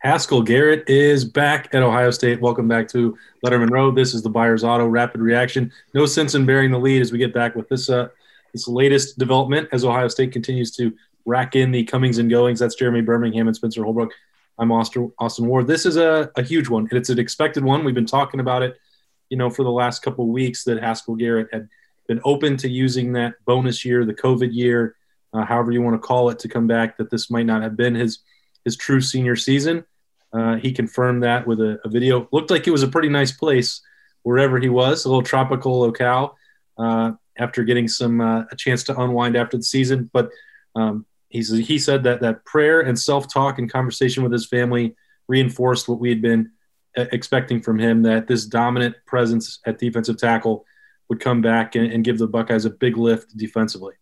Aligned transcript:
Haskell 0.00 0.40
Garrett 0.40 0.88
is 0.88 1.26
back 1.26 1.74
at 1.74 1.82
Ohio 1.82 2.10
State. 2.10 2.40
Welcome 2.40 2.66
back 2.66 2.88
to 2.88 3.18
Lettermen 3.44 3.68
Row. 3.68 3.90
This 3.90 4.14
is 4.14 4.22
the 4.22 4.30
Byers 4.30 4.64
Auto 4.64 4.86
Rapid 4.86 5.20
Reaction. 5.20 5.70
No 5.92 6.06
sense 6.06 6.34
in 6.34 6.46
bearing 6.46 6.70
the 6.70 6.78
lead 6.78 7.02
as 7.02 7.12
we 7.12 7.18
get 7.18 7.34
back 7.34 7.54
with 7.54 7.68
this 7.68 7.90
uh, 7.90 8.08
this 8.54 8.66
latest 8.66 9.18
development 9.18 9.68
as 9.72 9.84
Ohio 9.84 10.08
State 10.08 10.32
continues 10.32 10.70
to 10.76 10.94
rack 11.26 11.54
in 11.54 11.70
the 11.70 11.84
comings 11.84 12.16
and 12.16 12.30
goings. 12.30 12.60
That's 12.60 12.76
Jeremy 12.76 13.02
Birmingham 13.02 13.46
and 13.46 13.54
Spencer 13.54 13.84
Holbrook. 13.84 14.10
I'm 14.58 14.72
Austin, 14.72 15.12
Austin 15.18 15.46
Ward. 15.46 15.66
This 15.66 15.84
is 15.84 15.98
a, 15.98 16.30
a 16.34 16.42
huge 16.42 16.70
one, 16.70 16.88
and 16.88 16.98
it's 16.98 17.10
an 17.10 17.18
expected 17.18 17.62
one. 17.62 17.84
We've 17.84 17.94
been 17.94 18.06
talking 18.06 18.40
about 18.40 18.62
it, 18.62 18.78
you 19.28 19.36
know, 19.36 19.50
for 19.50 19.64
the 19.64 19.70
last 19.70 20.00
couple 20.00 20.26
weeks 20.28 20.64
that 20.64 20.82
Haskell 20.82 21.16
Garrett 21.16 21.48
had 21.52 21.68
been 22.08 22.22
open 22.24 22.56
to 22.56 22.70
using 22.70 23.12
that 23.12 23.34
bonus 23.44 23.84
year, 23.84 24.06
the 24.06 24.14
COVID 24.14 24.48
year, 24.54 24.96
uh, 25.34 25.44
however 25.44 25.72
you 25.72 25.82
want 25.82 26.00
to 26.00 26.06
call 26.06 26.30
it, 26.30 26.38
to 26.38 26.48
come 26.48 26.66
back. 26.66 26.96
That 26.96 27.10
this 27.10 27.30
might 27.30 27.44
not 27.44 27.60
have 27.60 27.76
been 27.76 27.94
his 27.94 28.20
his 28.64 28.76
true 28.76 29.02
senior 29.02 29.36
season. 29.36 29.84
Uh, 30.32 30.56
he 30.56 30.72
confirmed 30.72 31.22
that 31.22 31.46
with 31.46 31.60
a, 31.60 31.80
a, 31.84 31.88
video. 31.88 32.28
Looked 32.30 32.50
like 32.50 32.66
it 32.66 32.70
was 32.70 32.84
a 32.84 32.88
pretty 32.88 33.08
nice 33.08 33.32
place 33.32 33.80
wherever 34.22 34.58
he 34.58 34.68
was, 34.68 35.04
a 35.04 35.08
little 35.08 35.22
tropical 35.22 35.80
locale. 35.80 36.36
Uh, 36.78 37.12
after 37.38 37.64
getting 37.64 37.88
some 37.88 38.20
uh, 38.20 38.44
a 38.50 38.56
chance 38.56 38.84
to 38.84 39.00
unwind 39.00 39.36
after 39.36 39.56
the 39.56 39.62
season, 39.62 40.10
but 40.12 40.30
um, 40.76 41.06
he's, 41.30 41.50
he 41.50 41.78
said 41.78 42.04
that 42.04 42.20
that 42.20 42.44
prayer 42.44 42.80
and 42.80 42.98
self 42.98 43.32
talk 43.32 43.58
and 43.58 43.72
conversation 43.72 44.22
with 44.22 44.32
his 44.32 44.46
family 44.46 44.94
reinforced 45.26 45.88
what 45.88 45.98
we 45.98 46.10
had 46.10 46.20
been 46.20 46.50
uh, 46.96 47.06
expecting 47.12 47.60
from 47.60 47.78
him. 47.78 48.02
That 48.02 48.26
this 48.26 48.44
dominant 48.44 48.96
presence 49.06 49.58
at 49.66 49.78
defensive 49.78 50.18
tackle 50.18 50.64
would 51.08 51.20
come 51.20 51.40
back 51.40 51.74
and, 51.74 51.90
and 51.90 52.04
give 52.04 52.18
the 52.18 52.26
Buckeyes 52.26 52.66
a 52.66 52.70
big 52.70 52.96
lift 52.96 53.36
defensively. 53.36 53.94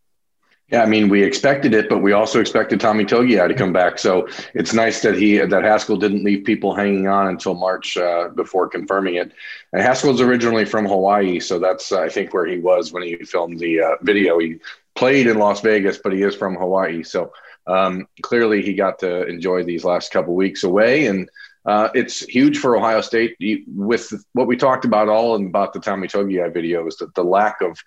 Yeah, 0.71 0.83
I 0.83 0.87
mean, 0.87 1.09
we 1.09 1.23
expected 1.23 1.73
it, 1.73 1.89
but 1.89 2.01
we 2.01 2.13
also 2.13 2.41
expected 2.41 2.79
Tommy 2.79 3.07
Togiai 3.07 3.49
to 3.49 3.55
come 3.55 3.73
back. 3.73 3.99
So 3.99 4.29
it's 4.53 4.75
nice 4.75 5.01
that 5.01 5.15
he 5.15 5.39
that 5.39 5.65
Haskell 5.65 5.97
didn't 5.97 6.25
leave 6.25 6.45
people 6.45 6.75
hanging 6.75 7.09
on 7.09 7.29
until 7.29 7.55
March 7.55 7.97
uh, 7.97 8.29
before 8.29 8.69
confirming 8.69 9.15
it. 9.15 9.33
And 9.73 9.81
Haskell's 9.81 10.21
originally 10.21 10.67
from 10.67 10.85
Hawaii, 10.85 11.41
so 11.41 11.59
that's 11.59 11.91
uh, 11.91 12.03
I 12.03 12.11
think 12.11 12.35
where 12.35 12.45
he 12.45 12.59
was 12.59 12.93
when 12.93 13.03
he 13.03 13.17
filmed 13.17 13.59
the 13.59 13.81
uh, 13.81 13.97
video. 14.03 14.39
He 14.39 14.57
played 14.95 15.27
in 15.27 15.39
Las 15.39 15.63
Vegas, 15.63 15.99
but 16.05 16.13
he 16.13 16.23
is 16.23 16.35
from 16.35 16.55
Hawaii, 16.55 17.03
so 17.03 17.33
um, 17.67 18.07
clearly 18.21 18.61
he 18.61 18.75
got 18.75 18.99
to 18.99 19.27
enjoy 19.27 19.63
these 19.63 19.85
last 19.85 20.13
couple 20.13 20.35
weeks 20.35 20.65
away. 20.65 21.07
And 21.07 21.31
uh, 21.65 21.89
it's 21.95 22.21
huge 22.21 22.59
for 22.59 22.77
Ohio 22.77 23.01
State 23.01 23.37
with 23.69 24.13
what 24.35 24.47
we 24.47 24.57
talked 24.57 24.85
about 24.85 25.09
all 25.09 25.35
about 25.35 25.73
the 25.73 25.81
Tommy 25.81 26.09
Togiai 26.09 26.53
video 26.53 26.87
is 26.87 26.97
that 26.97 27.15
the 27.15 27.25
lack 27.25 27.63
of 27.63 27.79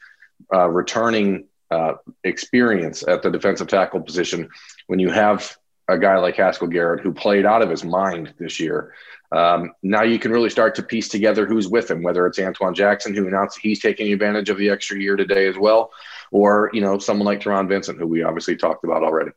uh, 0.52 0.68
returning 0.68 1.46
uh, 1.72 1.94
experience 2.24 3.04
at 3.08 3.24
the 3.24 3.32
defensive 3.32 3.68
tackle 3.68 4.02
position 4.02 4.50
when 4.88 5.00
you 5.00 5.10
have 5.10 5.56
a 5.88 5.98
guy 5.98 6.18
like 6.18 6.36
Haskell 6.36 6.68
Garrett 6.68 7.02
who 7.02 7.14
played 7.14 7.46
out 7.46 7.62
of 7.62 7.70
his 7.70 7.84
mind 7.84 8.34
this 8.38 8.60
year. 8.60 8.94
Um, 9.32 9.72
now 9.82 10.04
you 10.04 10.20
can 10.20 10.32
really 10.32 10.50
start 10.50 10.76
to 10.76 10.84
piece 10.84 11.08
together 11.08 11.46
who's 11.46 11.68
with 11.68 11.90
him, 11.90 12.04
whether 12.04 12.28
it's 12.28 12.40
Antoine 12.40 12.74
Jackson, 12.74 13.16
who 13.16 13.28
announced 13.28 13.60
he's 13.62 13.80
taking 13.80 14.12
advantage 14.12 14.50
of 14.50 14.58
the 14.58 14.70
extra 14.70 15.00
year 15.00 15.16
today 15.16 15.48
as 15.48 15.58
well, 15.58 15.92
or 16.32 16.70
you 16.74 16.82
know 16.82 17.00
someone 17.00 17.26
like 17.26 17.40
Taron 17.40 17.68
Vincent, 17.68 17.98
who 17.98 18.08
we 18.08 18.24
obviously 18.24 18.58
talked 18.58 18.84
about 18.84 19.04
already. 19.04 19.32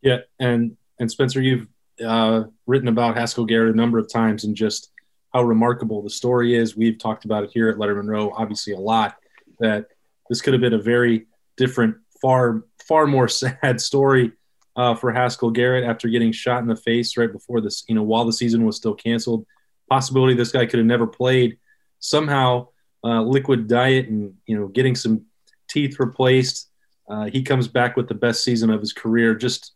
Yeah, 0.00 0.18
and 0.38 0.76
and 1.00 1.10
Spencer, 1.10 1.40
you've 1.40 1.66
uh, 2.04 2.44
written 2.66 2.88
about 2.88 3.16
Haskell 3.16 3.46
Garrett 3.46 3.74
a 3.74 3.76
number 3.76 3.98
of 3.98 4.10
times, 4.12 4.44
and 4.44 4.54
just 4.54 4.92
how 5.34 5.42
remarkable 5.42 6.02
the 6.02 6.10
story 6.10 6.54
is. 6.54 6.76
We've 6.76 6.98
talked 6.98 7.24
about 7.24 7.44
it 7.44 7.50
here 7.52 7.68
at 7.68 7.76
Lettermen 7.76 8.08
Row, 8.08 8.30
obviously 8.30 8.74
a 8.74 8.78
lot. 8.78 9.16
That 9.58 9.86
this 10.28 10.40
could 10.40 10.52
have 10.52 10.60
been 10.60 10.74
a 10.74 10.82
very 10.82 11.26
different, 11.56 11.96
far 12.20 12.64
far 12.86 13.06
more 13.06 13.28
sad 13.28 13.80
story 13.80 14.32
uh, 14.76 14.94
for 14.94 15.12
Haskell 15.12 15.50
Garrett 15.50 15.84
after 15.84 16.08
getting 16.08 16.32
shot 16.32 16.62
in 16.62 16.68
the 16.68 16.76
face 16.76 17.16
right 17.16 17.30
before 17.30 17.60
this. 17.60 17.84
You 17.88 17.94
know, 17.94 18.02
while 18.02 18.24
the 18.24 18.32
season 18.32 18.64
was 18.64 18.76
still 18.76 18.94
canceled, 18.94 19.46
possibility 19.90 20.34
this 20.34 20.52
guy 20.52 20.66
could 20.66 20.78
have 20.78 20.86
never 20.86 21.06
played. 21.06 21.58
Somehow, 22.00 22.68
uh, 23.04 23.22
liquid 23.22 23.68
diet 23.68 24.08
and 24.08 24.34
you 24.46 24.58
know 24.58 24.68
getting 24.68 24.94
some 24.94 25.26
teeth 25.68 25.98
replaced. 25.98 26.70
Uh, 27.08 27.24
he 27.24 27.42
comes 27.42 27.68
back 27.68 27.96
with 27.96 28.08
the 28.08 28.14
best 28.14 28.44
season 28.44 28.70
of 28.70 28.80
his 28.80 28.92
career. 28.92 29.34
Just 29.34 29.72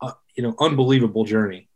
uh, 0.00 0.12
you 0.34 0.42
know, 0.42 0.54
unbelievable 0.58 1.24
journey 1.24 1.69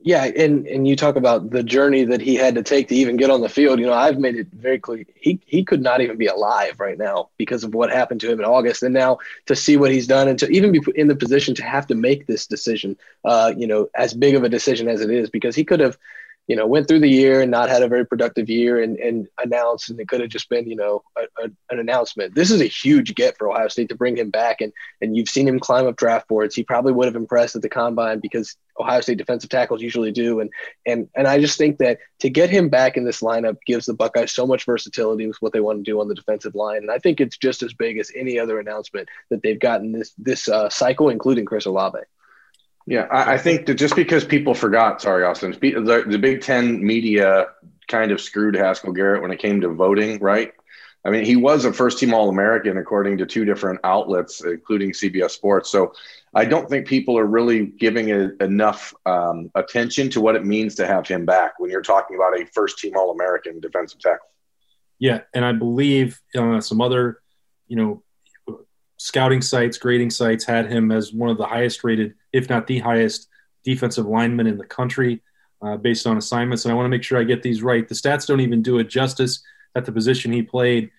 yeah, 0.00 0.24
and 0.24 0.66
and 0.66 0.86
you 0.86 0.94
talk 0.94 1.16
about 1.16 1.50
the 1.50 1.62
journey 1.62 2.04
that 2.04 2.20
he 2.20 2.36
had 2.36 2.54
to 2.54 2.62
take 2.62 2.88
to 2.88 2.94
even 2.94 3.16
get 3.16 3.30
on 3.30 3.40
the 3.40 3.48
field. 3.48 3.80
You 3.80 3.86
know, 3.86 3.94
I've 3.94 4.18
made 4.18 4.36
it 4.36 4.46
very 4.52 4.78
clear 4.78 5.04
he 5.16 5.40
he 5.44 5.64
could 5.64 5.82
not 5.82 6.00
even 6.00 6.16
be 6.16 6.26
alive 6.26 6.78
right 6.78 6.96
now 6.96 7.30
because 7.36 7.64
of 7.64 7.74
what 7.74 7.90
happened 7.90 8.20
to 8.20 8.30
him 8.30 8.38
in 8.38 8.44
August, 8.44 8.82
and 8.82 8.94
now 8.94 9.18
to 9.46 9.56
see 9.56 9.76
what 9.76 9.90
he's 9.90 10.06
done 10.06 10.28
and 10.28 10.38
to 10.38 10.48
even 10.50 10.70
be 10.70 10.80
in 10.94 11.08
the 11.08 11.16
position 11.16 11.54
to 11.56 11.64
have 11.64 11.86
to 11.88 11.96
make 11.96 12.26
this 12.26 12.46
decision, 12.46 12.96
uh, 13.24 13.52
you 13.56 13.66
know, 13.66 13.88
as 13.94 14.14
big 14.14 14.36
of 14.36 14.44
a 14.44 14.48
decision 14.48 14.88
as 14.88 15.00
it 15.00 15.10
is, 15.10 15.30
because 15.30 15.56
he 15.56 15.64
could 15.64 15.80
have 15.80 15.98
you 16.48 16.56
know, 16.56 16.66
went 16.66 16.88
through 16.88 17.00
the 17.00 17.10
year 17.10 17.42
and 17.42 17.50
not 17.50 17.68
had 17.68 17.82
a 17.82 17.88
very 17.88 18.06
productive 18.06 18.48
year 18.48 18.82
and, 18.82 18.96
and 18.96 19.28
announced, 19.44 19.90
and 19.90 20.00
it 20.00 20.08
could 20.08 20.22
have 20.22 20.30
just 20.30 20.48
been, 20.48 20.68
you 20.68 20.76
know, 20.76 21.02
a, 21.14 21.44
a, 21.44 21.50
an 21.70 21.78
announcement. 21.78 22.34
This 22.34 22.50
is 22.50 22.62
a 22.62 22.64
huge 22.64 23.14
get 23.14 23.36
for 23.36 23.50
Ohio 23.50 23.68
State 23.68 23.90
to 23.90 23.94
bring 23.94 24.16
him 24.16 24.30
back. 24.30 24.62
And, 24.62 24.72
and 25.02 25.14
you've 25.14 25.28
seen 25.28 25.46
him 25.46 25.60
climb 25.60 25.86
up 25.86 25.96
draft 25.96 26.26
boards. 26.26 26.54
He 26.54 26.64
probably 26.64 26.94
would 26.94 27.04
have 27.04 27.16
impressed 27.16 27.54
at 27.54 27.60
the 27.60 27.68
combine 27.68 28.20
because 28.20 28.56
Ohio 28.80 29.02
State 29.02 29.18
defensive 29.18 29.50
tackles 29.50 29.82
usually 29.82 30.10
do. 30.10 30.40
And, 30.40 30.50
and, 30.86 31.06
and 31.14 31.28
I 31.28 31.38
just 31.38 31.58
think 31.58 31.76
that 31.78 31.98
to 32.20 32.30
get 32.30 32.48
him 32.48 32.70
back 32.70 32.96
in 32.96 33.04
this 33.04 33.20
lineup 33.20 33.58
gives 33.66 33.84
the 33.84 33.92
Buckeyes 33.92 34.32
so 34.32 34.46
much 34.46 34.64
versatility 34.64 35.26
with 35.26 35.36
what 35.40 35.52
they 35.52 35.60
want 35.60 35.84
to 35.84 35.90
do 35.90 36.00
on 36.00 36.08
the 36.08 36.14
defensive 36.14 36.54
line. 36.54 36.78
And 36.78 36.90
I 36.90 36.98
think 36.98 37.20
it's 37.20 37.36
just 37.36 37.62
as 37.62 37.74
big 37.74 37.98
as 37.98 38.10
any 38.16 38.38
other 38.38 38.58
announcement 38.58 39.10
that 39.28 39.42
they've 39.42 39.60
gotten 39.60 39.92
this, 39.92 40.14
this 40.16 40.48
uh, 40.48 40.70
cycle, 40.70 41.10
including 41.10 41.44
Chris 41.44 41.66
Olave. 41.66 41.98
Yeah, 42.88 43.06
I, 43.10 43.34
I, 43.34 43.38
think 43.38 43.66
that 43.66 43.74
just 43.74 43.94
because 43.94 44.24
people 44.24 44.54
forgot, 44.54 45.02
sorry, 45.02 45.22
Austin, 45.22 45.54
the, 45.60 46.04
the 46.08 46.18
Big 46.18 46.40
Ten 46.40 46.82
media 46.82 47.48
kind 47.86 48.10
of 48.10 48.18
screwed 48.18 48.54
Haskell 48.54 48.94
Garrett 48.94 49.20
when 49.20 49.30
it 49.30 49.38
came 49.38 49.60
to 49.60 49.68
voting, 49.68 50.18
right? 50.20 50.52
I 51.04 51.10
mean, 51.10 51.26
he 51.26 51.36
was 51.36 51.66
a 51.66 51.72
first 51.72 51.98
team 51.98 52.14
All 52.14 52.30
American 52.30 52.78
according 52.78 53.18
to 53.18 53.26
two 53.26 53.44
different 53.44 53.80
outlets, 53.84 54.42
including 54.42 54.92
CBS 54.92 55.32
Sports. 55.32 55.70
So 55.70 55.92
I 56.34 56.46
don't 56.46 56.66
think 56.66 56.86
people 56.86 57.18
are 57.18 57.26
really 57.26 57.66
giving 57.66 58.08
it 58.08 58.40
enough 58.40 58.94
um, 59.04 59.50
attention 59.54 60.08
to 60.10 60.22
what 60.22 60.34
it 60.34 60.46
means 60.46 60.74
to 60.76 60.86
have 60.86 61.06
him 61.06 61.26
back 61.26 61.60
when 61.60 61.70
you're 61.70 61.82
talking 61.82 62.16
about 62.16 62.40
a 62.40 62.46
first 62.46 62.78
team 62.78 62.96
All 62.96 63.10
American 63.10 63.60
defensive 63.60 64.00
tackle. 64.00 64.28
Yeah, 64.98 65.20
and 65.34 65.44
I 65.44 65.52
believe 65.52 66.18
uh, 66.34 66.62
some 66.62 66.80
other, 66.80 67.20
you 67.66 67.76
know, 67.76 68.02
scouting 68.98 69.40
sites, 69.40 69.78
grading 69.78 70.10
sites 70.10 70.44
had 70.44 70.70
him 70.70 70.92
as 70.92 71.12
one 71.12 71.30
of 71.30 71.38
the 71.38 71.46
highest 71.46 71.82
rated, 71.82 72.14
if 72.32 72.48
not 72.50 72.66
the 72.66 72.80
highest, 72.80 73.28
defensive 73.64 74.06
lineman 74.06 74.46
in 74.46 74.56
the 74.56 74.64
country 74.64 75.22
uh, 75.62 75.76
based 75.76 76.06
on 76.06 76.16
assignments. 76.16 76.64
And 76.64 76.72
I 76.72 76.74
want 76.74 76.86
to 76.86 76.90
make 76.90 77.02
sure 77.02 77.18
I 77.18 77.24
get 77.24 77.42
these 77.42 77.62
right. 77.62 77.86
The 77.88 77.94
stats 77.94 78.26
don't 78.26 78.40
even 78.40 78.62
do 78.62 78.78
it 78.78 78.88
justice 78.88 79.42
at 79.74 79.84
the 79.84 79.92
position 79.92 80.32
he 80.32 80.42
played. 80.42 80.90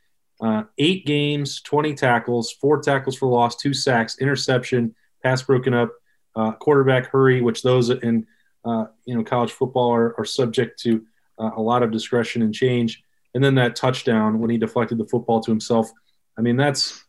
Uh, 0.41 0.63
eight 0.77 1.05
games, 1.05 1.61
20 1.61 1.93
tackles, 1.95 2.51
four 2.51 2.81
tackles 2.81 3.17
for 3.17 3.27
loss, 3.27 3.55
two 3.55 3.73
sacks, 3.73 4.17
interception, 4.19 4.95
pass 5.23 5.41
broken 5.41 5.73
up, 5.73 5.91
uh, 6.35 6.53
quarterback 6.53 7.07
hurry, 7.07 7.41
which 7.41 7.61
those 7.61 7.89
in 7.89 8.25
uh, 8.65 8.85
you 9.05 9.15
know 9.15 9.23
college 9.23 9.51
football 9.51 9.93
are, 9.93 10.15
are 10.17 10.25
subject 10.25 10.79
to 10.79 11.03
uh, 11.39 11.51
a 11.55 11.61
lot 11.61 11.83
of 11.83 11.91
discretion 11.91 12.41
and 12.41 12.53
change. 12.53 13.03
And 13.33 13.43
then 13.43 13.55
that 13.55 13.75
touchdown 13.75 14.39
when 14.39 14.49
he 14.49 14.57
deflected 14.57 14.97
the 14.97 15.05
football 15.05 15.41
to 15.41 15.51
himself. 15.51 15.91
I 16.37 16.41
mean, 16.41 16.55
that's 16.55 17.03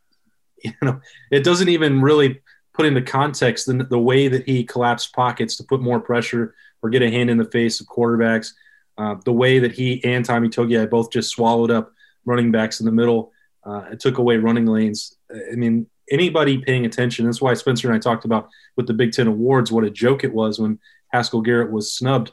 you 0.65 0.72
know, 0.82 1.00
it 1.31 1.44
doesn't 1.44 1.69
even 1.69 2.00
really 2.00 2.41
put 2.75 2.87
into 2.87 3.03
context 3.03 3.66
the, 3.66 3.84
the 3.84 3.98
way 3.98 4.28
that 4.28 4.47
he 4.47 4.65
collapsed 4.65 5.12
pockets 5.12 5.56
to 5.56 5.65
put 5.65 5.81
more 5.81 6.00
pressure 6.00 6.54
or 6.82 6.91
get 6.91 7.03
a 7.03 7.10
hand 7.10 7.31
in 7.31 7.38
the 7.38 7.44
face 7.44 7.81
of 7.81 7.87
quarterbacks. 7.87 8.53
Uh, 8.98 9.16
the 9.25 9.32
way 9.32 9.59
that 9.59 9.72
he 9.72 10.03
and 10.04 10.25
Tommy 10.25 10.48
Togiai 10.48 10.88
both 10.88 11.10
just 11.10 11.31
swallowed 11.31 11.71
up 11.71 11.93
running 12.25 12.50
backs 12.50 12.81
in 12.81 12.87
the 12.87 12.93
middle 12.93 13.32
uh, 13.65 13.84
and 13.91 14.00
took 14.00 14.19
away 14.19 14.37
running 14.37 14.66
lanes. 14.66 15.16
I 15.31 15.54
mean, 15.56 15.87
anybody 16.10 16.59
paying 16.59 16.84
attention, 16.84 17.25
that's 17.25 17.41
why 17.41 17.54
Spencer 17.54 17.88
and 17.88 17.97
I 17.97 17.98
talked 17.98 18.25
about 18.25 18.48
with 18.77 18.87
the 18.87 18.94
Big 18.94 19.12
Ten 19.12 19.27
Awards 19.27 19.72
what 19.72 19.84
a 19.84 19.91
joke 19.91 20.22
it 20.25 20.32
was 20.32 20.59
when 20.59 20.78
Haskell 21.09 21.41
Garrett 21.41 21.72
was 21.72 21.94
snubbed. 21.94 22.32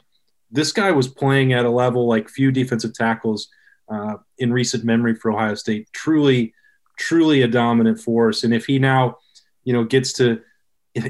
This 0.50 0.72
guy 0.72 0.92
was 0.92 1.08
playing 1.08 1.52
at 1.52 1.64
a 1.64 1.70
level 1.70 2.06
like 2.06 2.28
few 2.28 2.50
defensive 2.50 2.94
tackles 2.94 3.48
uh, 3.88 4.16
in 4.38 4.52
recent 4.52 4.84
memory 4.84 5.14
for 5.14 5.30
Ohio 5.30 5.54
State. 5.54 5.88
Truly– 5.92 6.54
truly 6.98 7.42
a 7.42 7.48
dominant 7.48 8.00
force. 8.00 8.44
And 8.44 8.52
if 8.52 8.66
he 8.66 8.78
now, 8.78 9.18
you 9.64 9.72
know, 9.72 9.84
gets 9.84 10.12
to 10.14 10.40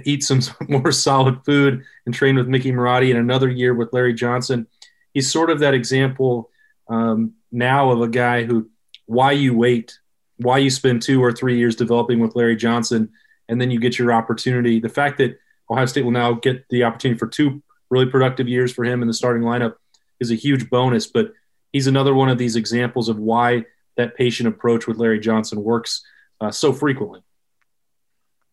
eat 0.04 0.22
some 0.22 0.40
more 0.68 0.92
solid 0.92 1.44
food 1.44 1.82
and 2.06 2.14
train 2.14 2.36
with 2.36 2.48
Mickey 2.48 2.72
Marotti 2.72 3.10
in 3.10 3.16
another 3.16 3.48
year 3.48 3.74
with 3.74 3.92
Larry 3.92 4.14
Johnson, 4.14 4.66
he's 5.14 5.32
sort 5.32 5.50
of 5.50 5.60
that 5.60 5.74
example 5.74 6.50
um, 6.88 7.34
now 7.50 7.90
of 7.90 8.00
a 8.00 8.08
guy 8.08 8.44
who, 8.44 8.70
why 9.06 9.32
you 9.32 9.56
wait, 9.56 9.98
why 10.36 10.58
you 10.58 10.70
spend 10.70 11.02
two 11.02 11.22
or 11.22 11.32
three 11.32 11.58
years 11.58 11.76
developing 11.76 12.20
with 12.20 12.36
Larry 12.36 12.56
Johnson, 12.56 13.10
and 13.48 13.60
then 13.60 13.70
you 13.70 13.80
get 13.80 13.98
your 13.98 14.12
opportunity. 14.12 14.78
The 14.78 14.88
fact 14.88 15.18
that 15.18 15.38
Ohio 15.70 15.86
State 15.86 16.04
will 16.04 16.12
now 16.12 16.34
get 16.34 16.68
the 16.68 16.84
opportunity 16.84 17.18
for 17.18 17.26
two 17.26 17.62
really 17.90 18.06
productive 18.06 18.48
years 18.48 18.72
for 18.72 18.84
him 18.84 19.02
in 19.02 19.08
the 19.08 19.14
starting 19.14 19.42
lineup 19.42 19.74
is 20.20 20.30
a 20.30 20.34
huge 20.34 20.68
bonus. 20.70 21.06
But 21.06 21.32
he's 21.72 21.86
another 21.86 22.14
one 22.14 22.28
of 22.28 22.38
these 22.38 22.56
examples 22.56 23.08
of 23.08 23.18
why 23.18 23.64
that 23.98 24.16
patient 24.16 24.48
approach 24.48 24.86
with 24.86 24.96
Larry 24.96 25.20
Johnson 25.20 25.62
works 25.62 26.02
uh, 26.40 26.50
so 26.50 26.72
frequently. 26.72 27.20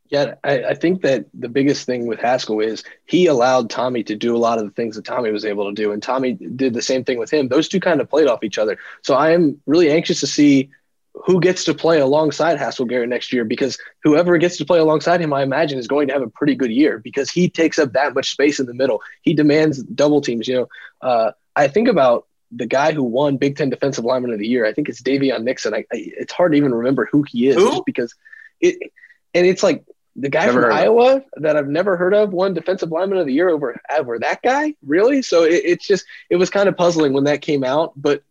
Yeah, 0.10 0.36
I, 0.44 0.64
I, 0.64 0.74
think 0.76 1.02
that 1.02 1.26
the 1.34 1.50
biggest 1.50 1.86
thing 1.86 2.06
with 2.06 2.20
Haskell 2.20 2.60
is 2.60 2.84
he 3.06 3.26
allowed 3.26 3.72
Tommy 3.72 4.04
to 4.04 4.16
do 4.16 4.36
a 4.36 4.38
lot 4.38 4.60
of 4.60 4.66
the 4.66 4.72
things 4.72 4.96
that 4.96 5.06
Tommy 5.06 5.32
was 5.32 5.46
able 5.46 5.68
to 5.68 5.74
do, 5.74 5.92
and 5.94 6.04
Tommy 6.04 6.34
did 6.34 6.76
the 6.76 6.82
same 6.82 7.04
thing 7.04 7.18
with 7.18 7.32
him. 7.32 7.48
Those 7.48 7.68
two 7.68 7.80
kind 7.80 8.00
of 8.00 8.10
played 8.10 8.28
off 8.28 8.44
each 8.44 8.60
other. 8.60 8.78
So 9.02 9.16
I 9.16 9.32
am 9.32 9.60
really 9.66 9.90
anxious 9.90 10.20
to 10.20 10.28
see 10.28 10.70
who 11.14 11.40
gets 11.40 11.64
to 11.64 11.74
play 11.74 12.00
alongside 12.00 12.60
Haskell 12.60 12.86
Garrett 12.86 13.10
next 13.10 13.34
year 13.34 13.46
because 13.46 13.80
whoever 14.04 14.38
gets 14.38 14.58
to 14.58 14.66
play 14.66 14.80
alongside 14.80 15.22
him, 15.22 15.34
I 15.34 15.42
imagine, 15.42 15.80
is 15.80 15.88
going 15.88 16.08
to 16.08 16.14
have 16.14 16.22
a 16.22 16.30
pretty 16.30 16.56
good 16.56 16.72
year 16.72 17.00
because 17.00 17.32
he 17.32 17.50
takes 17.50 17.80
up 17.80 17.94
that 17.94 18.14
much 18.14 18.32
space 18.32 18.60
in 18.60 18.68
the 18.68 18.74
middle. 18.74 19.02
He 19.22 19.34
demands 19.34 19.82
double 19.82 20.22
teams. 20.22 20.48
You 20.48 20.56
know, 20.56 20.68
uh, 21.02 21.32
I 21.56 21.68
think 21.68 21.88
about 21.88 22.28
the 22.56 22.66
guy 22.66 22.94
who 22.94 23.04
won 23.04 23.38
Big 23.38 23.57
Ten 23.57 23.69
Defensive 23.69 24.06
Lineman 24.06 24.31
of 24.31 24.40
the 24.40 24.48
Year. 24.48 24.66
I 24.66 24.74
think 24.74 24.90
it's 24.90 25.02
Daviyon 25.02 25.44
Nixon. 25.44 25.74
I, 25.74 25.80
I, 25.80 25.86
it's 25.92 26.34
hard 26.34 26.54
to 26.54 26.57
even 26.57 26.74
remember 26.74 27.07
who 27.12 27.24
he 27.24 27.48
is 27.48 27.56
who? 27.56 27.84
because 27.86 28.16
it, 28.62 28.92
and 29.34 29.46
it's 29.46 29.62
like 29.62 29.86
the 30.16 30.30
guy 30.30 30.46
never 30.46 30.63
from 30.63 30.74
Iowa 30.74 31.24
that 31.38 31.57
I've 31.57 31.68
never 31.68 31.98
heard 31.98 32.13
of 32.13 32.31
won 32.31 32.54
Defensive 32.54 32.92
Lineman 32.92 33.18
of 33.18 33.25
the 33.25 33.34
Year 33.34 33.50
over 33.50 33.80
over 33.96 34.19
that 34.19 34.42
guy. 34.42 34.74
Really? 34.86 35.22
So 35.22 35.44
it, 35.44 35.62
it's 35.66 35.86
just 35.86 36.06
it 36.30 36.38
was 36.38 36.50
kind 36.50 36.69
of 36.69 36.78
puzzling 36.78 37.13
when 37.13 37.25
that 37.25 37.42
came 37.42 37.63
out, 37.63 37.94
but 37.96 38.24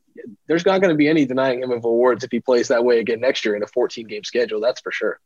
there's 0.47 0.65
not 0.65 0.81
going 0.81 0.93
to 0.93 0.97
be 0.97 1.09
any 1.09 1.27
denying 1.27 1.63
him 1.63 1.71
of 1.71 1.85
awards 1.85 2.25
if 2.25 2.31
he 2.31 2.41
plays 2.41 2.69
that 2.69 2.85
way 2.85 3.01
again 3.01 3.21
next 3.21 3.45
year 3.45 3.57
in 3.57 3.63
a 3.63 3.67
14 3.67 4.07
game 4.07 4.25
schedule. 4.25 4.61
That's 4.61 4.81
for 4.81 4.93
sure. 4.93 5.21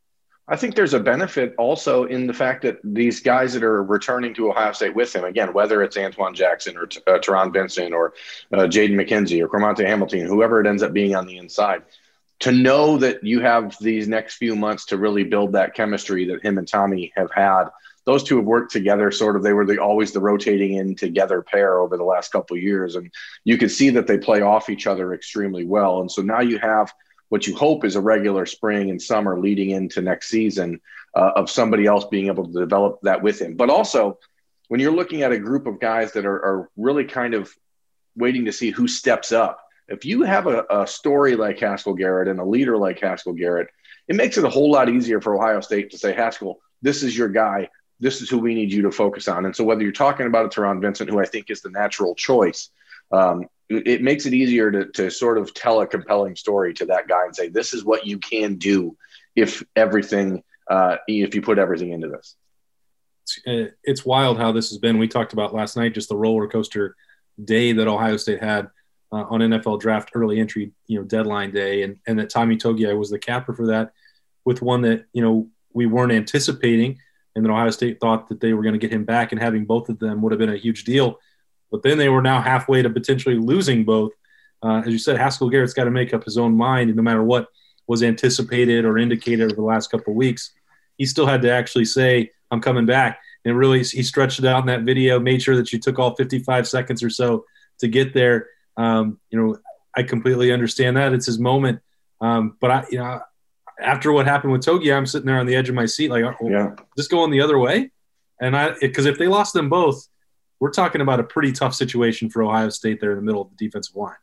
I 0.51 0.57
think 0.57 0.75
there's 0.75 0.95
a 0.95 1.01
benefit 1.01 1.55
also 1.59 2.05
in 2.05 2.27
the 2.27 2.33
fact 2.33 2.63
that 2.63 2.79
these 2.83 3.21
guys 3.21 3.53
that 3.53 3.63
are 3.63 3.83
returning 3.83 4.33
to 4.35 4.51
Ohio 4.51 4.73
State 4.73 4.95
with 4.95 5.15
him, 5.15 5.25
again, 5.25 5.53
whether 5.53 5.83
it's 5.83 5.97
Antoine 5.97 6.35
Jackson 6.35 6.77
or 6.79 6.85
uh, 6.85 7.19
Taron 7.19 7.53
Vincent 7.53 7.93
or 7.93 8.15
uh, 8.53 8.61
Jaden 8.61 8.95
McKenzie 8.95 9.43
or 9.43 9.49
Cromartie 9.49 9.85
Hamilton, 9.85 10.27
whoever 10.27 10.59
it 10.61 10.67
ends 10.67 10.83
up 10.83 10.95
being 10.95 11.15
on 11.15 11.27
the 11.27 11.37
inside, 11.37 11.83
to 12.41 12.53
know 12.53 12.97
that 12.97 13.23
you 13.23 13.41
have 13.41 13.77
these 13.81 14.09
next 14.09 14.37
few 14.37 14.57
months 14.57 14.87
to 14.87 14.97
really 14.97 15.25
build 15.25 15.53
that 15.53 15.75
chemistry 15.75 16.25
that 16.27 16.43
him 16.43 16.57
and 16.57 16.67
Tommy 16.67 17.13
have 17.15 17.31
had 17.31 17.65
those 18.09 18.25
two 18.25 18.37
have 18.37 18.47
worked 18.47 18.73
together 18.73 19.11
sort 19.11 19.37
of 19.37 19.43
they 19.43 19.53
were 19.53 19.67
the, 19.67 19.77
always 19.77 20.13
the 20.13 20.21
rotating 20.21 20.77
in 20.77 20.95
together 20.95 21.43
pair 21.43 21.79
over 21.79 21.99
the 21.99 22.05
last 22.05 22.33
couple 22.33 22.57
years 22.57 22.97
and 22.97 23.13
you 23.45 23.59
could 23.59 23.71
see 23.71 23.91
that 23.91 24.07
they 24.07 24.17
play 24.17 24.41
off 24.41 24.71
each 24.71 24.87
other 24.87 25.13
extremely 25.13 25.67
well 25.67 26.01
and 26.01 26.11
so 26.11 26.23
now 26.23 26.41
you 26.41 26.59
have 26.59 26.91
what 27.29 27.47
you 27.47 27.55
hope 27.55 27.85
is 27.85 27.97
a 27.97 28.01
regular 28.01 28.47
spring 28.47 28.91
and 28.91 29.01
summer 29.01 29.39
leading 29.39 29.71
into 29.71 30.01
next 30.01 30.29
season 30.29 30.81
uh, 31.15 31.33
of 31.37 31.51
somebody 31.51 31.87
else 31.87 32.05
being 32.07 32.27
able 32.27 32.47
to 32.47 32.61
develop 32.61 33.01
that 33.03 33.23
with 33.23 33.41
him 33.41 33.55
but 33.55 33.71
also 33.71 34.19
when 34.69 34.81
you're 34.81 34.93
looking 34.93 35.23
at 35.23 35.33
a 35.33 35.39
group 35.39 35.67
of 35.67 35.81
guys 35.81 36.13
that 36.13 36.27
are, 36.27 36.45
are 36.45 36.71
really 36.77 37.05
kind 37.05 37.35
of 37.35 37.53
waiting 38.17 38.45
to 38.45 38.53
see 38.53 38.71
who 38.71 38.89
steps 38.89 39.33
up 39.33 39.61
if 39.89 40.05
you 40.05 40.23
have 40.23 40.47
a, 40.47 40.65
a 40.71 40.87
story 40.87 41.37
like 41.37 41.59
haskell 41.59 41.95
garrett 41.95 42.29
and 42.29 42.41
a 42.41 42.45
leader 42.45 42.77
like 42.77 43.01
haskell 43.01 43.33
garrett 43.33 43.69
it 44.07 44.17
makes 44.17 44.39
it 44.39 44.45
a 44.45 44.51
whole 44.51 44.71
lot 44.71 44.89
easier 44.89 45.21
for 45.21 45.37
ohio 45.37 45.61
state 45.61 45.91
to 45.91 45.99
say 45.99 46.13
haskell 46.13 46.59
this 46.83 47.03
is 47.03 47.17
your 47.17 47.29
guy 47.29 47.69
this 48.01 48.23
is 48.23 48.31
who 48.31 48.39
we 48.39 48.55
need 48.55 48.73
you 48.73 48.83
to 48.83 48.93
focus 48.93 49.29
on. 49.29 49.45
And 49.45 49.55
so 49.55 49.65
whether 49.65 49.83
you're 49.83 49.93
talking 49.93 50.27
about 50.27 50.47
a 50.47 50.49
Taron 50.49 50.81
Vincent, 50.81 51.11
who 51.11 51.21
I 51.21 51.27
think 51.27 51.51
is 51.51 51.63
the 51.63 51.71
natural 51.71 52.15
choice, 52.15 52.71
um, 53.11 53.47
it 53.69 54.03
makes 54.03 54.27
it 54.27 54.35
easier 54.35 54.71
to, 54.71 54.87
to 54.93 55.11
sort 55.11 55.39
of 55.39 55.53
tell 55.53 55.81
a 55.81 55.87
compelling 55.87 56.37
story 56.37 56.73
to 56.75 56.87
that 56.87 57.07
guy 57.07 57.25
and 57.25 57.37
say, 57.37 57.49
this 57.49 57.75
is 57.75 57.85
what 57.85 58.07
you 58.07 58.19
can 58.19 58.57
do 58.57 58.97
if 59.37 59.63
everything, 59.77 60.43
uh, 60.71 60.97
if 61.07 61.35
you 61.35 61.43
put 61.43 61.59
everything 61.59 61.93
into 61.93 62.09
this. 62.09 62.37
It's, 63.23 63.41
uh, 63.47 63.73
it's 63.85 64.05
wild 64.07 64.39
how 64.39 64.53
this 64.53 64.71
has 64.71 64.79
been. 64.79 64.99
We 64.99 65.09
talked 65.09 65.35
about 65.35 65.55
last 65.55 65.77
night, 65.77 65.95
just 65.95 66.09
the 66.09 66.17
roller 66.17 66.49
coaster 66.49 66.97
day 67.43 67.73
that 67.73 67.89
Ohio 67.89 68.17
State 68.17 68.43
had 68.43 68.69
uh, 69.13 69.25
on 69.29 69.41
NFL 69.41 69.81
draft 69.81 70.13
early 70.15 70.41
entry, 70.41 70.73
you 70.87 70.99
know, 70.99 71.05
deadline 71.05 71.51
day. 71.51 71.83
And, 71.83 71.99
and 72.07 72.19
that 72.19 72.31
Tommy 72.31 72.57
Togiai 72.57 72.99
was 72.99 73.11
the 73.11 73.19
capper 73.19 73.53
for 73.53 73.67
that 73.67 73.93
with 74.45 74.63
one 74.63 74.81
that, 74.83 75.05
you 75.13 75.23
know, 75.23 75.49
we 75.75 75.85
weren't 75.85 76.13
anticipating 76.13 76.99
and 77.39 77.45
then 77.45 77.53
Ohio 77.53 77.71
State 77.71 78.01
thought 78.01 78.29
that 78.29 78.41
they 78.41 78.53
were 78.53 78.63
going 78.63 78.73
to 78.73 78.81
get 78.81 78.93
him 78.93 79.05
back, 79.05 79.31
and 79.31 79.41
having 79.41 79.65
both 79.65 79.89
of 79.89 80.01
them 80.01 80.21
would 80.23 80.33
have 80.33 80.41
been 80.41 80.53
a 80.53 80.57
huge 80.57 80.83
deal. 80.83 81.21
But 81.71 81.83
then 81.83 81.99
they 81.99 82.09
were 82.09 82.23
now 82.23 82.41
halfway 82.41 82.83
to 82.83 82.91
potentially 82.91 83.37
losing 83.37 83.85
both. 83.85 84.13
Uh, 84.63 84.83
as 84.85 84.89
you 84.89 84.99
said, 84.99 85.19
Haskell 85.19 85.51
Garrett's 85.51 85.75
got 85.75 85.85
to 85.85 85.91
make 85.91 86.13
up 86.15 86.25
his 86.25 86.39
own 86.39 86.57
mind, 86.57 86.95
no 86.95 87.03
matter 87.03 87.23
what 87.23 87.49
was 87.87 88.03
anticipated 88.03 88.85
or 88.85 88.99
indicated 88.99 89.45
over 89.45 89.55
the 89.55 89.63
last 89.63 89.91
couple 89.91 90.13
of 90.13 90.17
weeks, 90.17 90.53
he 90.97 91.07
still 91.07 91.27
had 91.27 91.43
to 91.43 91.51
actually 91.51 91.85
say, 91.85 92.31
"I'm 92.51 92.61
coming 92.61 92.87
back." 92.87 93.21
And 93.45 93.57
really, 93.57 93.79
he 93.83 94.03
stretched 94.03 94.41
it 94.41 94.45
out 94.45 94.61
in 94.61 94.67
that 94.67 94.83
video, 94.83 95.21
made 95.21 95.41
sure 95.43 95.57
that 95.57 95.73
you 95.73 95.79
took 95.79 95.99
all 95.99 96.15
55 96.17 96.69
seconds 96.69 97.03
or 97.03 97.11
so 97.11 97.45
to 97.79 97.89
get 97.89 98.13
there. 98.13 98.49
Um, 98.77 99.19
you 99.31 99.41
know, 99.41 99.57
I 99.97 100.03
completely 100.03 100.53
understand 100.53 100.97
that 100.97 101.13
it's 101.13 101.27
his 101.27 101.39
moment, 101.39 101.81
um, 102.21 102.57
but 102.61 102.71
I, 102.71 102.85
you 102.91 102.99
know, 102.99 103.21
after 103.81 104.13
what 104.13 104.27
happened 104.27 104.53
with 104.53 104.63
Togi, 104.63 104.93
I'm 104.93 105.07
sitting 105.07 105.27
there 105.27 105.39
on 105.39 105.47
the 105.47 105.55
edge 105.55 105.69
of 105.69 105.75
my 105.75 105.87
seat, 105.87 106.11
like, 106.11 106.25
oh, 106.25 106.51
yeah, 106.51 106.75
just 106.97 107.11
going 107.11 107.31
the 107.31 107.41
other 107.41 107.59
way. 107.59 107.91
And 108.41 108.57
I, 108.57 108.75
because 108.81 109.07
if 109.07 109.19
they 109.19 109.29
lost 109.29 109.55
them 109.55 109.69
both, 109.69 110.09
we're 110.61 110.71
talking 110.71 111.01
about 111.01 111.21
a 111.21 111.25
pretty 111.25 111.53
tough 111.53 111.75
situation 111.75 112.31
for 112.31 112.43
Ohio 112.43 112.69
State 112.69 113.01
there 113.01 113.13
in 113.13 113.17
the 113.17 113.23
middle 113.23 113.43
of 113.43 113.51
the 113.51 113.67
defensive 113.67 113.97
line. 113.97 114.17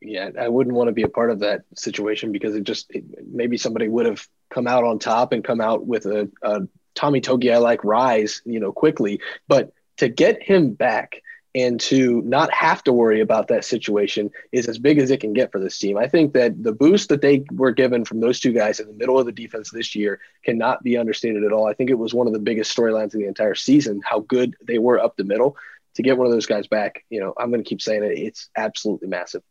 Yeah, 0.00 0.30
I 0.38 0.48
wouldn't 0.48 0.76
want 0.76 0.88
to 0.88 0.92
be 0.92 1.02
a 1.02 1.08
part 1.08 1.30
of 1.30 1.40
that 1.40 1.62
situation 1.74 2.30
because 2.30 2.54
it 2.54 2.64
just 2.64 2.90
it, 2.90 3.04
maybe 3.26 3.56
somebody 3.56 3.88
would 3.88 4.04
have 4.04 4.26
come 4.50 4.66
out 4.66 4.84
on 4.84 4.98
top 4.98 5.32
and 5.32 5.42
come 5.42 5.60
out 5.60 5.86
with 5.86 6.04
a, 6.04 6.30
a 6.42 6.62
Tommy 6.94 7.22
I 7.26 7.56
like 7.56 7.82
rise, 7.84 8.42
you 8.44 8.60
know, 8.60 8.72
quickly. 8.72 9.20
But 9.48 9.72
to 9.98 10.08
get 10.08 10.42
him 10.42 10.74
back 10.74 11.22
and 11.54 11.80
to 11.80 12.20
not 12.22 12.52
have 12.52 12.82
to 12.82 12.92
worry 12.92 13.20
about 13.20 13.48
that 13.48 13.64
situation 13.64 14.30
is 14.50 14.66
as 14.66 14.78
big 14.78 14.98
as 14.98 15.10
it 15.10 15.20
can 15.20 15.32
get 15.32 15.52
for 15.52 15.60
this 15.60 15.78
team. 15.78 15.96
I 15.96 16.08
think 16.08 16.32
that 16.32 16.60
the 16.62 16.72
boost 16.72 17.08
that 17.10 17.20
they 17.20 17.44
were 17.52 17.70
given 17.70 18.04
from 18.04 18.20
those 18.20 18.40
two 18.40 18.52
guys 18.52 18.80
in 18.80 18.88
the 18.88 18.92
middle 18.92 19.18
of 19.18 19.26
the 19.26 19.32
defense 19.32 19.70
this 19.70 19.94
year 19.94 20.20
cannot 20.44 20.82
be 20.82 20.96
understated 20.96 21.44
at 21.44 21.52
all. 21.52 21.68
I 21.68 21.74
think 21.74 21.90
it 21.90 21.98
was 21.98 22.12
one 22.12 22.26
of 22.26 22.32
the 22.32 22.40
biggest 22.40 22.76
storylines 22.76 23.14
of 23.14 23.20
the 23.20 23.26
entire 23.26 23.54
season, 23.54 24.00
how 24.04 24.20
good 24.20 24.56
they 24.64 24.78
were 24.78 24.98
up 24.98 25.16
the 25.16 25.24
middle. 25.24 25.56
To 25.94 26.02
get 26.02 26.18
one 26.18 26.26
of 26.26 26.32
those 26.32 26.46
guys 26.46 26.66
back, 26.66 27.04
you 27.08 27.20
know, 27.20 27.34
I'm 27.38 27.50
going 27.50 27.62
to 27.62 27.68
keep 27.68 27.80
saying 27.80 28.02
it. 28.02 28.18
It's 28.18 28.48
absolutely 28.56 29.06
massive. 29.06 29.44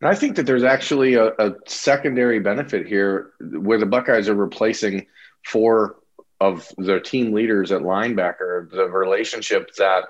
And 0.00 0.08
I 0.08 0.14
think 0.14 0.36
that 0.36 0.46
there's 0.46 0.64
actually 0.64 1.14
a, 1.14 1.26
a 1.38 1.54
secondary 1.66 2.40
benefit 2.40 2.86
here 2.86 3.32
where 3.40 3.78
the 3.78 3.84
Buckeyes 3.84 4.30
are 4.30 4.34
replacing 4.34 5.06
four 5.44 5.96
of 6.40 6.66
their 6.78 7.00
team 7.00 7.32
leaders 7.32 7.72
at 7.72 7.82
linebacker, 7.82 8.70
the 8.70 8.88
relationship 8.88 9.74
that 9.76 10.04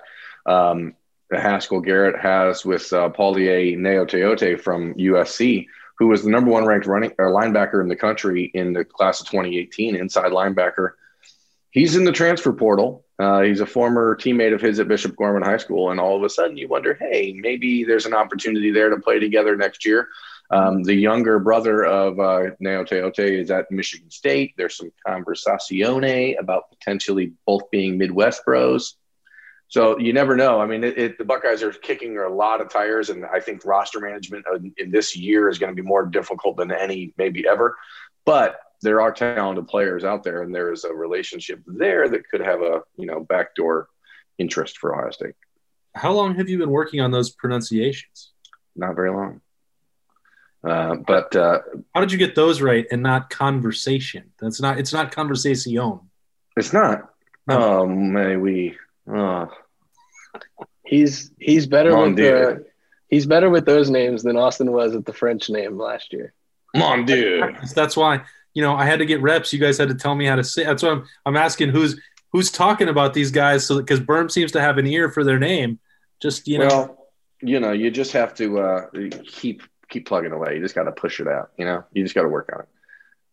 um, 0.45 0.93
Haskell 1.31 1.81
Garrett 1.81 2.19
has 2.19 2.65
with 2.65 2.91
uh, 2.93 3.09
Paulie 3.09 3.75
Gaoteote 3.77 4.61
from 4.61 4.93
USC, 4.95 5.67
who 5.97 6.07
was 6.07 6.23
the 6.23 6.29
number 6.29 6.51
one 6.51 6.65
ranked 6.65 6.87
running 6.87 7.11
or 7.17 7.31
linebacker 7.31 7.81
in 7.81 7.87
the 7.87 7.95
country 7.95 8.51
in 8.53 8.73
the 8.73 8.85
class 8.85 9.19
of 9.19 9.27
2018, 9.27 9.95
inside 9.95 10.31
linebacker. 10.31 10.91
He's 11.71 11.95
in 11.95 12.05
the 12.05 12.11
transfer 12.11 12.53
portal. 12.53 13.05
Uh, 13.19 13.41
he's 13.41 13.61
a 13.61 13.65
former 13.65 14.15
teammate 14.15 14.53
of 14.53 14.61
his 14.61 14.79
at 14.79 14.87
Bishop 14.87 15.15
Gorman 15.15 15.43
High 15.43 15.57
School, 15.57 15.91
and 15.91 15.99
all 15.99 16.15
of 16.15 16.23
a 16.23 16.29
sudden 16.29 16.55
you 16.55 16.67
wonder, 16.67 16.93
hey, 16.93 17.33
maybe 17.35 17.83
there's 17.83 18.05
an 18.05 18.13
opportunity 18.13 18.71
there 18.71 18.89
to 18.89 18.97
play 18.97 19.19
together 19.19 19.55
next 19.55 19.85
year. 19.85 20.07
Um, 20.49 20.83
the 20.83 20.93
younger 20.93 21.39
brother 21.39 21.83
of 21.83 22.19
uh, 22.19 22.51
Gaoteote 22.61 23.19
is 23.19 23.51
at 23.51 23.69
Michigan 23.69 24.09
State. 24.09 24.53
There's 24.55 24.77
some 24.77 24.91
conversazione 25.05 26.39
about 26.39 26.69
potentially 26.69 27.33
both 27.45 27.69
being 27.69 27.97
Midwest 27.97 28.45
bros. 28.45 28.95
So 29.69 29.99
you 29.99 30.13
never 30.13 30.35
know. 30.35 30.61
I 30.61 30.65
mean, 30.65 30.83
it, 30.83 30.97
it, 30.97 31.17
the 31.17 31.25
Buckeyes 31.25 31.61
are 31.61 31.71
kicking 31.71 32.17
a 32.17 32.29
lot 32.29 32.61
of 32.61 32.69
tires, 32.69 33.09
and 33.09 33.25
I 33.25 33.39
think 33.39 33.65
roster 33.65 33.99
management 33.99 34.45
in 34.77 34.91
this 34.91 35.15
year 35.15 35.49
is 35.49 35.59
going 35.59 35.71
to 35.71 35.81
be 35.81 35.85
more 35.87 36.05
difficult 36.05 36.57
than 36.57 36.71
any 36.71 37.13
maybe 37.17 37.45
ever. 37.47 37.75
But 38.25 38.59
there 38.81 39.01
are 39.01 39.11
talented 39.11 39.67
players 39.67 40.05
out 40.05 40.23
there, 40.23 40.41
and 40.41 40.55
there 40.55 40.71
is 40.71 40.85
a 40.85 40.93
relationship 40.93 41.61
there 41.65 42.07
that 42.07 42.29
could 42.29 42.41
have 42.41 42.61
a 42.61 42.81
you 42.95 43.07
know 43.07 43.19
backdoor 43.19 43.89
interest 44.37 44.77
for 44.77 44.95
Ohio 44.95 45.11
State. 45.11 45.35
How 45.93 46.13
long 46.13 46.35
have 46.35 46.47
you 46.47 46.57
been 46.57 46.69
working 46.69 47.01
on 47.01 47.11
those 47.11 47.31
pronunciations? 47.31 48.31
Not 48.75 48.95
very 48.95 49.11
long. 49.11 49.41
Uh, 50.63 50.95
but 50.95 51.35
uh, 51.35 51.59
how 51.93 52.01
did 52.01 52.11
you 52.11 52.17
get 52.17 52.35
those 52.35 52.61
right 52.61 52.85
and 52.91 53.03
not 53.03 53.29
conversation? 53.29 54.31
That's 54.39 54.61
not. 54.61 54.79
It's 54.79 54.93
not 54.93 55.11
conversation. 55.11 55.99
It's 56.55 56.73
not. 56.73 57.09
Oh, 57.49 57.85
may 57.85 58.35
we 58.35 58.77
Oh. 59.09 59.49
He's 60.85 61.31
he's 61.39 61.67
better 61.67 61.91
Mon 61.91 62.15
with 62.15 62.17
the 62.17 62.65
he's 63.09 63.25
better 63.25 63.49
with 63.49 63.65
those 63.65 63.89
names 63.89 64.23
than 64.23 64.37
Austin 64.37 64.71
was 64.71 64.95
at 64.95 65.05
the 65.05 65.13
French 65.13 65.49
name 65.49 65.77
last 65.77 66.13
year. 66.13 66.33
Mon 66.75 67.05
Dieu. 67.05 67.53
That's 67.75 67.97
why 67.97 68.21
you 68.53 68.61
know 68.61 68.75
I 68.75 68.85
had 68.85 68.99
to 68.99 69.05
get 69.05 69.21
reps. 69.21 69.51
You 69.51 69.59
guys 69.59 69.77
had 69.77 69.89
to 69.89 69.95
tell 69.95 70.15
me 70.15 70.25
how 70.25 70.35
to 70.35 70.43
say. 70.43 70.63
That's 70.63 70.83
why 70.83 70.89
I'm 70.89 71.07
I'm 71.25 71.35
asking 71.35 71.69
who's 71.69 71.99
who's 72.31 72.51
talking 72.51 72.87
about 72.87 73.13
these 73.13 73.31
guys. 73.31 73.65
So 73.65 73.77
because 73.77 73.99
Berm 73.99 74.31
seems 74.31 74.51
to 74.53 74.61
have 74.61 74.77
an 74.77 74.87
ear 74.87 75.09
for 75.09 75.23
their 75.23 75.39
name. 75.39 75.79
Just 76.21 76.47
you 76.47 76.59
know. 76.59 76.67
Well, 76.67 77.07
you 77.41 77.59
know, 77.59 77.71
you 77.71 77.91
just 77.91 78.13
have 78.13 78.33
to 78.35 78.59
uh, 78.59 78.85
keep 79.25 79.63
keep 79.89 80.07
plugging 80.07 80.31
away. 80.31 80.55
You 80.55 80.61
just 80.61 80.75
got 80.75 80.83
to 80.83 80.91
push 80.91 81.19
it 81.19 81.27
out. 81.27 81.51
You 81.57 81.65
know, 81.65 81.83
you 81.93 82.03
just 82.03 82.15
got 82.15 82.23
to 82.23 82.29
work 82.29 82.49
on 82.53 82.61
it. 82.61 82.67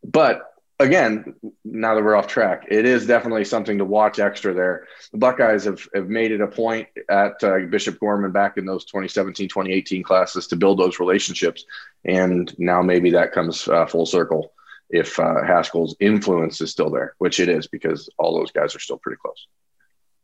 But 0.05 0.54
again, 0.79 1.35
now 1.65 1.95
that 1.95 2.03
we're 2.03 2.17
off 2.17 2.27
track, 2.27 2.67
it 2.69 2.85
is 2.85 3.07
definitely 3.07 3.45
something 3.45 3.79
to 3.79 3.85
watch 3.85 4.19
extra 4.19 4.53
there. 4.53 4.87
The 5.13 5.19
Buckeyes 5.19 5.65
have, 5.65 5.87
have 5.95 6.09
made 6.09 6.33
it 6.33 6.41
a 6.41 6.49
point 6.49 6.89
at 7.09 7.43
uh, 7.43 7.61
Bishop 7.71 7.99
Gorman 8.01 8.33
back 8.33 8.57
in 8.57 8.65
those 8.65 8.85
2017, 8.85 9.49
2018 9.49 10.03
classes 10.03 10.47
to 10.49 10.57
build 10.57 10.79
those 10.79 11.01
relationships. 11.01 11.65
And 12.05 12.53
now 12.59 12.83
maybe 12.83 13.11
that 13.11 13.33
comes 13.33 13.69
uh, 13.69 13.87
full 13.87 14.07
circle 14.07 14.53
if 14.91 15.19
uh, 15.19 15.43
Haskell's 15.45 15.97
influence 16.01 16.61
is 16.61 16.71
still 16.71 16.91
there, 16.91 17.15
which 17.19 17.41
it 17.41 17.49
is 17.49 17.67
because 17.67 18.09
all 18.19 18.37
those 18.39 18.51
guys 18.53 18.75
are 18.75 18.81
still 18.81 18.99
pretty 18.99 19.19
close. 19.21 19.47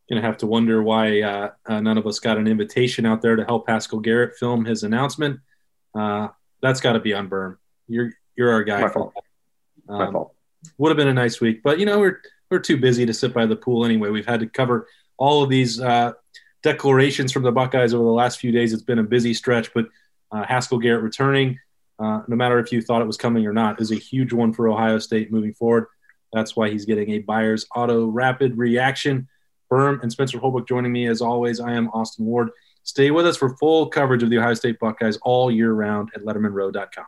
Gonna 0.09 0.23
have 0.23 0.39
to 0.39 0.47
wonder 0.47 0.83
why 0.83 1.23
uh, 1.23 1.51
uh, 1.67 1.81
none 1.81 1.97
of 1.97 2.05
us 2.05 2.19
got 2.19 2.37
an 2.37 2.49
invitation 2.49 3.07
out 3.07 3.23
there 3.23 3.37
to 3.37 3.45
help 3.45 3.69
Haskell 3.69 4.01
Garrett 4.01 4.37
film 4.37 4.65
his 4.65 4.83
announcement. 4.83 5.39
Uh, 5.95 6.29
that's 6.61 6.81
got 6.81 6.95
to 6.95 7.01
be 7.01 7.15
on 7.15 7.31
Berm. 7.31 7.59
You're 7.87 8.13
you're 8.37 8.51
our 8.51 8.65
guy. 8.65 8.81
My 8.81 8.89
fault. 8.89 9.15
Um, 9.89 9.99
My 9.99 10.11
fault. 10.11 10.35
Would 10.79 10.91
have 10.91 10.97
been 10.97 11.09
a 11.09 11.15
nice 11.15 11.41
week, 11.41 11.63
but 11.63 11.79
you 11.79 11.87
know 11.87 11.99
we're 11.99 12.21
we're 12.51 12.59
too 12.59 12.77
busy 12.77 13.07
to 13.07 13.15
sit 13.15 13.33
by 13.33 13.47
the 13.47 13.57
pool 13.57 13.85
anyway. 13.85 14.11
We've 14.11 14.27
had 14.27 14.41
to 14.41 14.47
cover 14.47 14.87
all 15.17 15.43
of 15.43 15.49
these 15.49 15.81
uh, 15.81 16.13
declarations 16.63 17.33
from 17.33 17.43
the 17.43 17.53
Buckeyes 17.53 17.95
over 17.95 18.05
the 18.05 18.11
last 18.11 18.41
few 18.41 18.53
days. 18.53 18.73
It's 18.73 18.83
been 18.83 18.99
a 18.99 19.05
busy 19.05 19.35
stretch, 19.35 19.73
but 19.73 19.87
uh, 20.33 20.45
Haskell 20.45 20.79
Garrett 20.79 21.03
returning, 21.03 21.59
uh, 21.99 22.23
no 22.27 22.37
matter 22.37 22.59
if 22.59 22.73
you 22.73 22.83
thought 22.83 23.03
it 23.03 23.07
was 23.07 23.17
coming 23.17 23.47
or 23.47 23.53
not, 23.53 23.81
is 23.81 23.93
a 23.93 23.97
huge 23.97 24.33
one 24.33 24.53
for 24.53 24.69
Ohio 24.69 24.99
State 24.99 25.33
moving 25.33 25.55
forward. 25.55 25.87
That's 26.33 26.57
why 26.57 26.71
he's 26.71 26.85
getting 26.85 27.11
a 27.11 27.19
Byers 27.19 27.67
Auto 27.75 28.07
Rapid 28.07 28.57
Reaction. 28.57 29.29
Berm 29.71 30.03
and 30.03 30.11
Spencer 30.11 30.39
Holbrook 30.39 30.67
joining 30.67 30.93
me 30.93 31.07
as 31.07 31.21
always. 31.21 31.61
I 31.61 31.73
am 31.73 31.89
Austin 31.91 32.27
Ward. 32.27 32.51
Stay 32.83 33.11
with 33.11 33.27
us 33.27 33.37
for 33.37 33.57
full 33.57 33.87
coverage 33.87 34.23
of 34.23 34.31
the 34.31 34.39
Ohio 34.39 34.55
State 34.55 34.79
Buckeyes 34.81 35.19
all 35.23 35.51
year 35.51 35.73
round 35.73 36.11
at 36.15 36.23
LettermenRow.com. 36.23 37.05